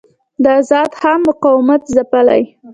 د 0.43 0.45
آزاد 0.59 0.91
خان 0.99 1.19
مقاومت 1.29 1.81
ځپلی. 1.95 2.43